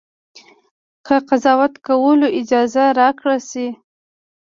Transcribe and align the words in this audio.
که 1.05 1.15
قضاوت 1.29 1.73
کولو 1.87 2.27
اجازه 2.39 2.83
راکړه 2.99 3.37
شي. 3.49 3.67